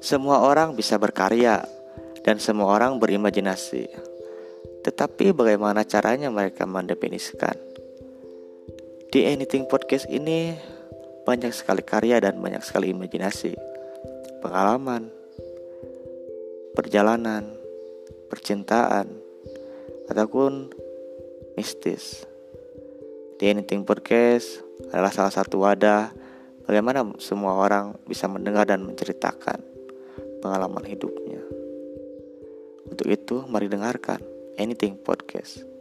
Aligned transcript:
Semua 0.00 0.42
orang 0.46 0.74
bisa 0.78 0.96
berkarya 0.96 1.62
dan 2.24 2.40
semua 2.40 2.72
orang 2.72 2.96
berimajinasi. 2.96 3.86
Tetapi 4.84 5.36
bagaimana 5.36 5.84
caranya 5.84 6.32
mereka 6.32 6.64
mendefinisikan? 6.64 7.56
Di 9.12 9.28
Anything 9.30 9.68
Podcast 9.70 10.10
ini 10.10 10.56
banyak 11.24 11.54
sekali 11.54 11.84
karya 11.84 12.18
dan 12.18 12.40
banyak 12.40 12.60
sekali 12.60 12.90
imajinasi, 12.90 13.54
pengalaman, 14.42 15.08
perjalanan, 16.74 17.48
percintaan, 18.28 19.08
ataupun 20.10 20.68
mistis. 21.54 22.26
Di 23.38 23.50
Anything 23.54 23.86
Podcast 23.86 24.60
adalah 24.90 25.14
salah 25.14 25.32
satu 25.32 25.64
wadah 25.64 26.12
bagaimana 26.66 27.04
semua 27.22 27.56
orang 27.56 27.96
bisa 28.04 28.28
mendengar 28.28 28.68
dan 28.68 28.84
menceritakan 28.84 29.62
pengalaman 30.44 30.84
hidupnya. 30.84 31.40
Untuk 32.84 33.08
itu, 33.08 33.48
mari 33.48 33.72
dengarkan 33.72 34.20
Anything 34.60 35.00
Podcast. 35.00 35.73